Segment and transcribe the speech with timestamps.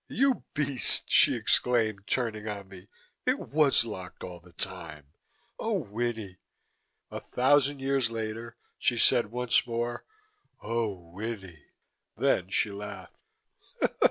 [0.09, 2.87] "You beast!" she exclaimed, turning on me,
[3.23, 5.13] "it was locked, all the time.
[5.59, 6.37] Oh, Winnie"
[7.11, 10.03] A thousand years later she said once more,
[10.59, 11.65] "Oh, Winnie!"
[12.17, 13.21] Then she laughed.